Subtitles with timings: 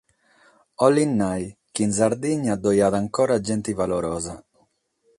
[0.83, 4.35] Bolet nàrrere chi in Sardigna ddoe at ancora gente valorosa.